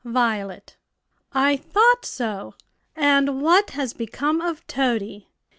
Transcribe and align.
"Violet." 0.03 0.77
"I 1.31 1.55
thought 1.55 2.05
so; 2.05 2.55
and 2.95 3.39
what 3.39 3.69
has 3.77 3.93
become 3.93 4.41
of 4.41 4.65
Toady?" 4.65 5.27